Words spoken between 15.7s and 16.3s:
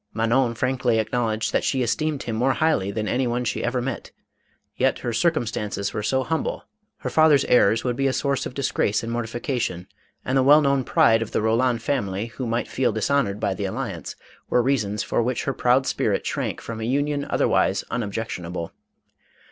spirit